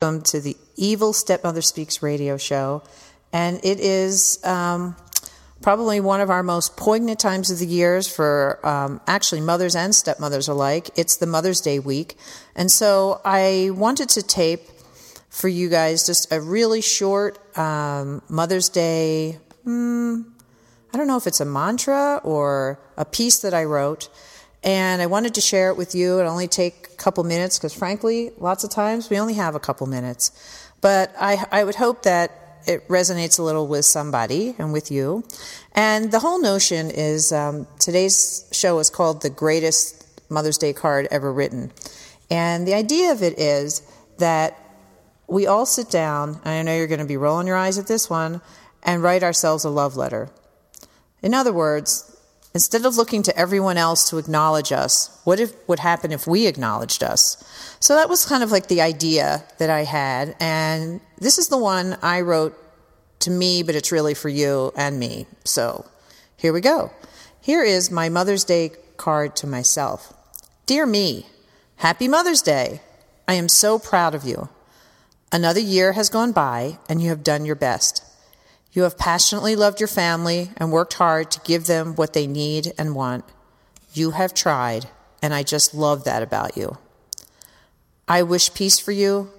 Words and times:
welcome 0.00 0.22
to 0.22 0.40
the 0.40 0.56
Evil 0.76 1.12
Stepmother 1.12 1.60
Speaks 1.60 2.04
radio 2.04 2.36
show. 2.36 2.84
And 3.32 3.58
it 3.64 3.80
is 3.80 4.38
um, 4.44 4.94
probably 5.60 5.98
one 5.98 6.20
of 6.20 6.30
our 6.30 6.44
most 6.44 6.76
poignant 6.76 7.18
times 7.18 7.50
of 7.50 7.58
the 7.58 7.66
years 7.66 8.06
for 8.06 8.64
um, 8.64 9.00
actually 9.08 9.40
mothers 9.40 9.74
and 9.74 9.92
stepmothers 9.92 10.46
alike. 10.46 10.90
It's 10.94 11.16
the 11.16 11.26
Mother's 11.26 11.60
Day 11.60 11.80
week. 11.80 12.16
And 12.54 12.70
so 12.70 13.20
I 13.24 13.70
wanted 13.72 14.08
to 14.10 14.22
tape 14.22 14.60
for 15.30 15.48
you 15.48 15.68
guys 15.68 16.06
just 16.06 16.32
a 16.32 16.40
really 16.40 16.80
short 16.80 17.58
um, 17.58 18.22
Mother's 18.28 18.68
Day. 18.68 19.40
Hmm, 19.64 20.20
I 20.94 20.96
don't 20.96 21.08
know 21.08 21.16
if 21.16 21.26
it's 21.26 21.40
a 21.40 21.44
mantra 21.44 22.20
or 22.22 22.78
a 22.96 23.04
piece 23.04 23.40
that 23.40 23.52
I 23.52 23.64
wrote 23.64 24.08
and 24.62 25.00
I 25.00 25.06
wanted 25.06 25.34
to 25.34 25.40
share 25.40 25.70
it 25.70 25.76
with 25.76 25.94
you. 25.94 26.20
It 26.20 26.24
only 26.24 26.48
take 26.48 26.88
a 26.92 26.96
couple 26.96 27.24
minutes 27.24 27.58
because, 27.58 27.72
frankly, 27.72 28.32
lots 28.38 28.64
of 28.64 28.70
times 28.70 29.08
we 29.08 29.18
only 29.18 29.34
have 29.34 29.54
a 29.54 29.60
couple 29.60 29.86
minutes. 29.86 30.32
But 30.80 31.12
I, 31.18 31.44
I 31.50 31.64
would 31.64 31.76
hope 31.76 32.02
that 32.02 32.62
it 32.66 32.86
resonates 32.88 33.38
a 33.38 33.42
little 33.42 33.66
with 33.66 33.84
somebody 33.84 34.54
and 34.58 34.72
with 34.72 34.90
you. 34.90 35.24
And 35.72 36.10
the 36.12 36.18
whole 36.18 36.40
notion 36.40 36.90
is 36.90 37.32
um, 37.32 37.66
today's 37.78 38.48
show 38.52 38.78
is 38.78 38.90
called 38.90 39.22
The 39.22 39.30
Greatest 39.30 40.04
Mother's 40.30 40.58
Day 40.58 40.72
Card 40.72 41.08
Ever 41.10 41.32
Written. 41.32 41.72
And 42.30 42.66
the 42.66 42.74
idea 42.74 43.12
of 43.12 43.22
it 43.22 43.38
is 43.38 43.82
that 44.18 44.58
we 45.26 45.46
all 45.46 45.66
sit 45.66 45.90
down, 45.90 46.40
and 46.44 46.48
I 46.48 46.62
know 46.62 46.76
you're 46.76 46.86
going 46.86 47.00
to 47.00 47.06
be 47.06 47.16
rolling 47.16 47.46
your 47.46 47.56
eyes 47.56 47.78
at 47.78 47.86
this 47.86 48.10
one, 48.10 48.40
and 48.82 49.02
write 49.02 49.22
ourselves 49.22 49.64
a 49.64 49.70
love 49.70 49.96
letter. 49.96 50.30
In 51.22 51.34
other 51.34 51.52
words, 51.52 52.17
Instead 52.54 52.86
of 52.86 52.96
looking 52.96 53.22
to 53.22 53.36
everyone 53.36 53.76
else 53.76 54.08
to 54.08 54.18
acknowledge 54.18 54.72
us, 54.72 55.20
what 55.24 55.38
if, 55.38 55.52
would 55.68 55.78
happen 55.78 56.12
if 56.12 56.26
we 56.26 56.46
acknowledged 56.46 57.02
us? 57.02 57.36
So 57.78 57.94
that 57.94 58.08
was 58.08 58.24
kind 58.24 58.42
of 58.42 58.50
like 58.50 58.68
the 58.68 58.80
idea 58.80 59.44
that 59.58 59.70
I 59.70 59.84
had. 59.84 60.34
And 60.40 61.00
this 61.18 61.38
is 61.38 61.48
the 61.48 61.58
one 61.58 61.98
I 62.02 62.22
wrote 62.22 62.56
to 63.20 63.30
me, 63.30 63.62
but 63.62 63.74
it's 63.74 63.92
really 63.92 64.14
for 64.14 64.28
you 64.28 64.72
and 64.76 64.98
me. 64.98 65.26
So 65.44 65.84
here 66.36 66.52
we 66.52 66.60
go. 66.60 66.90
Here 67.40 67.62
is 67.62 67.90
my 67.90 68.08
Mother's 68.08 68.44
Day 68.44 68.72
card 68.96 69.36
to 69.36 69.46
myself. 69.46 70.12
Dear 70.66 70.86
me, 70.86 71.26
happy 71.76 72.08
Mother's 72.08 72.42
Day. 72.42 72.80
I 73.26 73.34
am 73.34 73.48
so 73.48 73.78
proud 73.78 74.14
of 74.14 74.24
you. 74.24 74.48
Another 75.30 75.60
year 75.60 75.92
has 75.92 76.08
gone 76.08 76.32
by 76.32 76.78
and 76.88 77.02
you 77.02 77.10
have 77.10 77.22
done 77.22 77.44
your 77.44 77.54
best. 77.54 78.02
You 78.78 78.84
have 78.84 78.96
passionately 78.96 79.56
loved 79.56 79.80
your 79.80 79.88
family 79.88 80.52
and 80.56 80.70
worked 80.70 80.94
hard 80.94 81.32
to 81.32 81.40
give 81.40 81.66
them 81.66 81.96
what 81.96 82.12
they 82.12 82.28
need 82.28 82.72
and 82.78 82.94
want. 82.94 83.24
You 83.92 84.12
have 84.12 84.32
tried, 84.32 84.86
and 85.20 85.34
I 85.34 85.42
just 85.42 85.74
love 85.74 86.04
that 86.04 86.22
about 86.22 86.56
you. 86.56 86.78
I 88.06 88.22
wish 88.22 88.54
peace 88.54 88.78
for 88.78 88.92
you. 88.92 89.32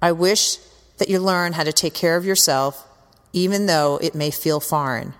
I 0.00 0.12
wish 0.12 0.56
that 0.96 1.10
you 1.10 1.18
learn 1.18 1.52
how 1.52 1.62
to 1.62 1.74
take 1.74 1.92
care 1.92 2.16
of 2.16 2.24
yourself, 2.24 2.88
even 3.34 3.66
though 3.66 3.98
it 4.00 4.14
may 4.14 4.30
feel 4.30 4.60
foreign. 4.60 5.12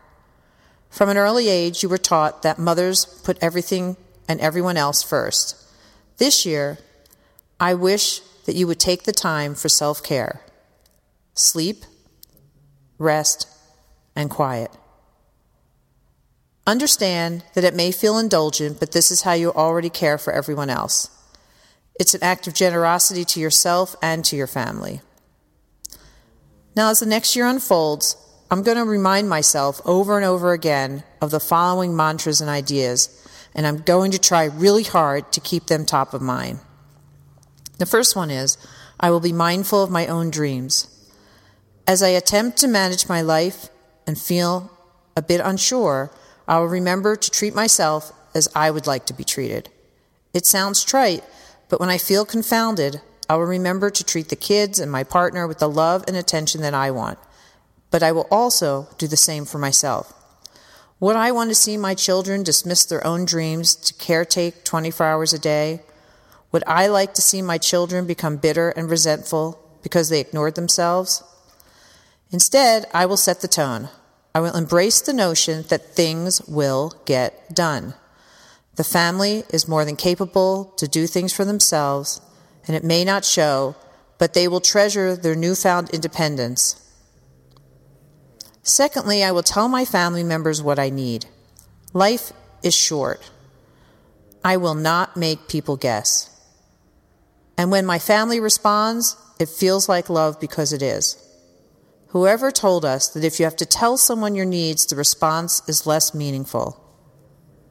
From 0.89 1.11
an 1.11 1.19
early 1.19 1.51
age, 1.51 1.83
you 1.83 1.91
were 1.91 1.99
taught 1.99 2.43
that 2.43 2.59
mothers 2.59 3.05
put 3.05 3.37
everything 3.43 3.99
and 4.27 4.41
everyone 4.41 4.79
else 4.79 5.03
first. 5.03 5.55
This 6.17 6.47
year, 6.47 6.79
I 7.61 7.75
wish 7.75 8.21
that 8.47 8.57
you 8.57 8.67
would 8.67 8.81
take 8.81 9.03
the 9.03 9.13
time 9.13 9.55
for 9.55 9.69
self 9.69 10.03
care. 10.03 10.41
Sleep, 11.35 11.85
rest, 13.01 13.49
and 14.15 14.31
quiet. 14.31 14.71
Understand 16.67 17.43
that 17.55 17.65
it 17.65 17.75
may 17.75 17.91
feel 17.91 18.19
indulgent, 18.19 18.79
but 18.79 18.93
this 18.93 19.11
is 19.11 19.23
how 19.23 19.33
you 19.33 19.53
already 19.53 19.91
care 19.91 20.19
for 20.19 20.33
everyone 20.33 20.71
else. 20.71 21.09
It's 21.99 22.15
an 22.15 22.23
act 22.23 22.47
of 22.47 22.55
generosity 22.55 23.25
to 23.25 23.41
yourself 23.41 23.97
and 24.01 24.25
to 24.27 24.37
your 24.37 24.47
family. 24.47 25.01
Now, 26.77 26.91
as 26.91 27.01
the 27.01 27.07
next 27.07 27.35
year 27.35 27.47
unfolds, 27.47 28.17
I'm 28.51 28.63
going 28.63 28.77
to 28.77 28.85
remind 28.85 29.29
myself 29.29 29.81
over 29.85 30.17
and 30.17 30.25
over 30.25 30.53
again 30.53 31.03
of 31.21 31.31
the 31.31 31.41
following 31.41 31.97
mantras 31.97 32.41
and 32.41 32.51
ideas, 32.51 33.09
and 33.55 33.67
I'm 33.67 33.79
going 33.79 34.11
to 34.13 34.19
try 34.19 34.45
really 34.45 34.85
hard 34.85 35.33
to 35.33 35.41
keep 35.41 35.67
them 35.67 35.85
top 35.85 36.15
of 36.15 36.23
mind. 36.23 36.61
The 37.79 37.87
first 37.87 38.15
one 38.15 38.31
is 38.31 38.59
I 38.99 39.11
will 39.11 39.21
be 39.21 39.33
mindful 39.33 39.83
of 39.83 39.91
my 39.91 40.07
own 40.07 40.31
dreams. 40.31 40.89
As 41.91 42.05
I 42.05 42.11
attempt 42.11 42.57
to 42.59 42.69
manage 42.69 43.09
my 43.09 43.21
life 43.21 43.69
and 44.07 44.17
feel 44.17 44.71
a 45.17 45.23
bit 45.23 45.41
unsure, 45.41 46.13
I 46.47 46.61
will 46.61 46.69
remember 46.69 47.17
to 47.17 47.31
treat 47.33 47.53
myself 47.53 48.13
as 48.33 48.49
I 48.55 48.71
would 48.71 48.87
like 48.87 49.07
to 49.07 49.13
be 49.13 49.25
treated. 49.25 49.71
It 50.33 50.47
sounds 50.47 50.85
trite, 50.85 51.25
but 51.69 51.81
when 51.81 51.89
I 51.89 51.99
feel 51.99 52.25
confounded, 52.25 53.01
I 53.29 53.35
will 53.35 53.47
remember 53.47 53.91
to 53.91 54.05
treat 54.05 54.29
the 54.29 54.37
kids 54.37 54.79
and 54.79 54.89
my 54.89 55.03
partner 55.03 55.49
with 55.49 55.59
the 55.59 55.69
love 55.69 56.05
and 56.07 56.17
attention 56.17 56.61
that 56.61 56.75
I 56.75 56.93
want. 56.93 57.19
But 57.91 58.05
I 58.05 58.13
will 58.13 58.29
also 58.31 58.87
do 58.97 59.09
the 59.09 59.17
same 59.17 59.45
for 59.45 59.59
myself. 59.59 60.15
Would 61.01 61.17
I 61.17 61.33
want 61.33 61.51
to 61.51 61.57
see 61.57 61.77
my 61.77 61.97
children 61.97 62.45
dismiss 62.45 62.85
their 62.85 63.05
own 63.05 63.25
dreams 63.25 63.75
to 63.75 63.95
caretake 63.95 64.63
24 64.63 65.07
hours 65.07 65.33
a 65.33 65.41
day? 65.41 65.81
Would 66.53 66.63
I 66.69 66.87
like 66.87 67.15
to 67.15 67.21
see 67.21 67.43
my 67.43 67.59
children 67.59 68.07
become 68.07 68.37
bitter 68.37 68.71
and 68.71 68.89
resentful 68.89 69.59
because 69.83 70.09
they 70.09 70.21
ignored 70.21 70.55
themselves? 70.55 71.25
Instead, 72.33 72.87
I 72.95 73.07
will 73.07 73.17
set 73.17 73.41
the 73.41 73.49
tone. 73.49 73.89
I 74.35 74.41
will 74.41 74.57
embrace 74.57 75.01
the 75.01 75.13
notion 75.13 75.65
that 75.69 75.95
things 75.95 76.41
will 76.47 76.95
get 77.05 77.55
done. 77.55 77.95
The 78.77 78.85
family 78.85 79.45
is 79.51 79.69
more 79.69 79.85
than 79.85 79.97
capable 79.97 80.73
to 80.77 80.87
do 80.87 81.07
things 81.07 81.33
for 81.33 81.45
themselves, 81.45 82.21
and 82.67 82.77
it 82.77 82.85
may 82.85 83.05
not 83.05 83.25
show, 83.25 83.75
but 84.19 84.35
they 84.35 84.47
will 84.47 84.61
treasure 84.61 85.17
their 85.17 85.35
newfound 85.35 85.91
independence. 85.91 86.77
Secondly, 88.63 89.25
I 89.25 89.33
will 89.33 89.43
tell 89.43 89.69
my 89.69 89.85
family 89.85 90.23
members 90.23 90.63
what 90.63 90.79
I 90.79 90.91
need. 90.91 91.27
Life 91.93 92.33
is 92.63 92.75
short. 92.75 93.29
I 94.45 94.57
will 94.57 94.75
not 94.75 95.17
make 95.17 95.49
people 95.49 95.77
guess. 95.77 96.31
And 97.59 97.71
when 97.71 97.85
my 97.85 97.99
family 97.99 98.39
responds, 98.39 99.17
it 99.39 99.49
feels 99.49 99.89
like 99.89 100.09
love 100.09 100.41
because 100.41 100.73
it 100.73 100.83
is. 100.83 101.17
Whoever 102.11 102.51
told 102.51 102.85
us 102.85 103.09
that 103.09 103.23
if 103.23 103.39
you 103.39 103.45
have 103.45 103.57
to 103.57 103.67
tell 103.67 103.97
someone 103.97 104.35
your 104.35 104.47
needs, 104.47 104.85
the 104.85 104.97
response 104.97 105.63
is 105.69 105.87
less 105.87 106.13
meaningful? 106.13 106.77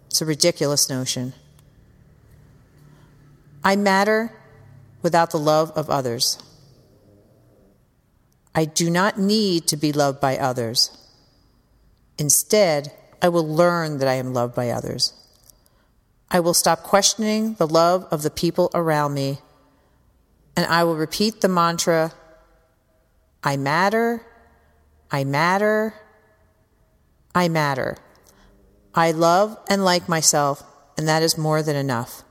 It's 0.07 0.21
a 0.21 0.25
ridiculous 0.25 0.89
notion. 0.89 1.33
I 3.65 3.75
matter 3.75 4.31
without 5.01 5.31
the 5.31 5.39
love 5.39 5.71
of 5.71 5.89
others. 5.89 6.41
I 8.55 8.63
do 8.63 8.89
not 8.89 9.19
need 9.19 9.67
to 9.67 9.77
be 9.77 9.91
loved 9.91 10.21
by 10.21 10.37
others. 10.37 10.97
Instead, 12.17 12.93
I 13.21 13.27
will 13.27 13.47
learn 13.47 13.97
that 13.97 14.07
I 14.07 14.15
am 14.15 14.33
loved 14.33 14.55
by 14.55 14.69
others. 14.69 15.13
I 16.31 16.39
will 16.39 16.53
stop 16.53 16.83
questioning 16.83 17.55
the 17.55 17.67
love 17.67 18.07
of 18.09 18.21
the 18.21 18.31
people 18.31 18.71
around 18.73 19.13
me, 19.13 19.39
and 20.55 20.65
I 20.65 20.85
will 20.85 20.95
repeat 20.95 21.41
the 21.41 21.49
mantra 21.49 22.13
I 23.43 23.57
matter 23.57 24.25
I 25.11 25.23
matter. 25.23 25.93
I 27.33 27.47
matter. 27.47 27.97
I 28.93 29.11
love 29.11 29.57
and 29.69 29.83
like 29.85 30.09
myself, 30.09 30.63
and 30.97 31.07
that 31.07 31.23
is 31.23 31.37
more 31.37 31.63
than 31.63 31.75
enough. 31.75 32.23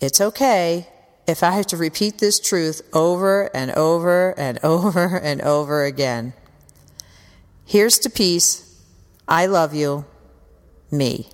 It's 0.00 0.20
okay 0.20 0.88
if 1.26 1.42
I 1.42 1.52
have 1.52 1.66
to 1.68 1.76
repeat 1.76 2.18
this 2.18 2.40
truth 2.40 2.82
over 2.92 3.54
and 3.54 3.70
over 3.72 4.38
and 4.38 4.58
over 4.64 5.16
and 5.16 5.40
over 5.42 5.84
again. 5.84 6.32
Here's 7.64 7.98
to 8.00 8.10
peace. 8.10 8.82
I 9.28 9.46
love 9.46 9.74
you. 9.74 10.04
Me. 10.90 11.30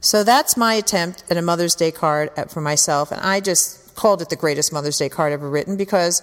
So 0.00 0.22
that's 0.22 0.56
my 0.56 0.74
attempt 0.74 1.24
at 1.28 1.36
a 1.36 1.42
Mother's 1.42 1.74
Day 1.74 1.90
card 1.90 2.30
for 2.48 2.60
myself, 2.60 3.10
and 3.10 3.20
I 3.20 3.40
just 3.40 3.96
called 3.96 4.22
it 4.22 4.28
the 4.28 4.36
greatest 4.36 4.72
Mother's 4.72 4.98
Day 4.98 5.08
card 5.08 5.32
ever 5.32 5.50
written 5.50 5.76
because 5.76 6.22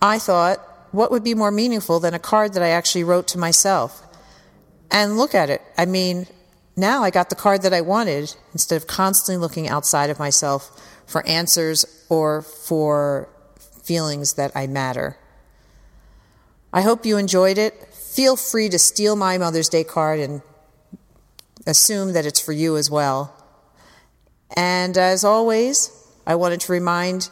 I 0.00 0.18
thought 0.18 0.60
what 0.92 1.10
would 1.10 1.24
be 1.24 1.34
more 1.34 1.50
meaningful 1.50 2.00
than 2.00 2.14
a 2.14 2.18
card 2.18 2.54
that 2.54 2.62
I 2.62 2.68
actually 2.68 3.04
wrote 3.04 3.28
to 3.28 3.38
myself? 3.38 4.02
And 4.90 5.18
look 5.18 5.34
at 5.34 5.50
it. 5.50 5.62
I 5.76 5.84
mean, 5.86 6.26
now 6.76 7.02
I 7.02 7.10
got 7.10 7.28
the 7.28 7.36
card 7.36 7.62
that 7.62 7.74
I 7.74 7.80
wanted 7.80 8.34
instead 8.52 8.76
of 8.76 8.86
constantly 8.86 9.40
looking 9.40 9.68
outside 9.68 10.10
of 10.10 10.18
myself 10.18 10.70
for 11.06 11.26
answers 11.26 11.84
or 12.08 12.42
for 12.42 13.28
feelings 13.82 14.34
that 14.34 14.52
I 14.54 14.66
matter. 14.66 15.16
I 16.72 16.82
hope 16.82 17.04
you 17.04 17.16
enjoyed 17.16 17.58
it. 17.58 17.74
Feel 17.94 18.36
free 18.36 18.68
to 18.68 18.78
steal 18.78 19.16
my 19.16 19.38
Mother's 19.38 19.68
Day 19.68 19.84
card 19.84 20.20
and 20.20 20.42
assume 21.66 22.12
that 22.12 22.26
it's 22.26 22.40
for 22.40 22.52
you 22.52 22.76
as 22.76 22.90
well. 22.90 23.34
And 24.56 24.96
as 24.96 25.24
always, 25.24 25.90
I 26.26 26.34
wanted 26.34 26.60
to 26.60 26.72
remind 26.72 27.30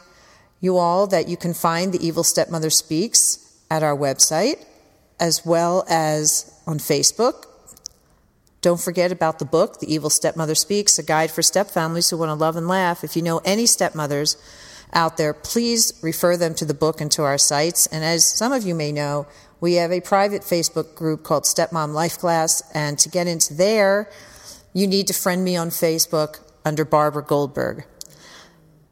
you 0.59 0.77
all 0.77 1.07
that 1.07 1.27
you 1.27 1.37
can 1.37 1.53
find 1.53 1.93
The 1.93 2.05
Evil 2.05 2.23
Stepmother 2.23 2.69
Speaks 2.69 3.46
at 3.69 3.83
our 3.83 3.95
website 3.95 4.63
as 5.19 5.45
well 5.45 5.85
as 5.89 6.53
on 6.65 6.79
Facebook. 6.79 7.45
Don't 8.61 8.79
forget 8.79 9.11
about 9.11 9.39
the 9.39 9.45
book, 9.45 9.79
The 9.79 9.93
Evil 9.93 10.09
Stepmother 10.09 10.55
Speaks, 10.55 10.97
a 10.99 11.03
guide 11.03 11.31
for 11.31 11.41
stepfamilies 11.41 12.09
who 12.09 12.17
want 12.17 12.29
to 12.29 12.33
love 12.33 12.55
and 12.55 12.67
laugh. 12.67 13.03
If 13.03 13.15
you 13.15 13.21
know 13.21 13.39
any 13.45 13.65
stepmothers 13.65 14.35
out 14.93 15.17
there, 15.17 15.33
please 15.33 15.93
refer 16.01 16.37
them 16.37 16.53
to 16.55 16.65
the 16.65 16.73
book 16.73 16.99
and 16.99 17.11
to 17.11 17.23
our 17.23 17.37
sites. 17.37 17.87
And 17.87 18.03
as 18.03 18.25
some 18.25 18.51
of 18.51 18.63
you 18.63 18.73
may 18.73 18.91
know, 18.91 19.27
we 19.59 19.75
have 19.75 19.91
a 19.91 20.01
private 20.01 20.41
Facebook 20.41 20.95
group 20.95 21.23
called 21.23 21.43
Stepmom 21.43 21.93
Life 21.93 22.17
Class. 22.17 22.63
And 22.73 22.97
to 22.99 23.09
get 23.09 23.27
into 23.27 23.53
there, 23.53 24.09
you 24.73 24.87
need 24.87 25.07
to 25.07 25.13
friend 25.13 25.43
me 25.43 25.55
on 25.55 25.69
Facebook 25.69 26.39
under 26.65 26.83
Barbara 26.83 27.23
Goldberg. 27.23 27.85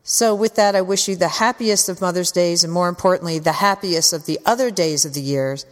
So, 0.08 0.36
with 0.36 0.54
that, 0.54 0.76
I 0.76 0.84
wish 0.84 1.08
you 1.08 1.16
the 1.16 1.28
happiest 1.28 1.90
of 1.90 2.00
Mother's 2.00 2.32
Days 2.32 2.64
and 2.64 2.72
more 2.72 2.88
importantly, 2.88 3.40
the 3.40 3.54
happiest 3.54 4.14
of 4.14 4.28
the 4.28 4.40
other 4.46 4.70
days 4.70 5.04
of 5.04 5.16
the 5.16 5.22
years. 5.22 5.66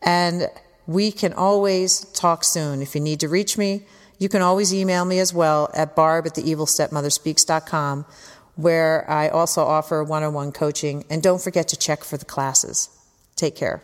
And 0.00 0.48
we 0.86 1.10
can 1.10 1.32
always 1.32 2.04
talk 2.12 2.44
soon. 2.44 2.82
If 2.82 2.94
you 2.94 3.00
need 3.00 3.18
to 3.18 3.28
reach 3.28 3.58
me, 3.58 3.82
you 4.16 4.28
can 4.28 4.42
always 4.42 4.72
email 4.72 5.04
me 5.04 5.18
as 5.18 5.34
well 5.34 5.72
at 5.74 5.96
barb 5.96 6.26
at 6.26 6.34
theevilstepmotherspeaks.com, 6.34 8.06
where 8.54 9.10
I 9.10 9.28
also 9.28 9.64
offer 9.64 10.04
one 10.04 10.22
on 10.22 10.34
one 10.34 10.52
coaching. 10.52 11.04
And 11.10 11.20
don't 11.20 11.42
forget 11.42 11.66
to 11.68 11.76
check 11.76 12.04
for 12.04 12.16
the 12.16 12.24
classes. 12.24 12.90
Take 13.34 13.56
care. 13.56 13.82